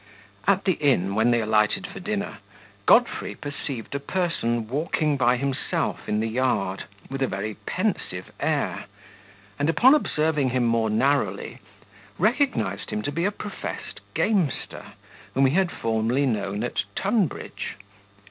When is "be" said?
13.11-13.25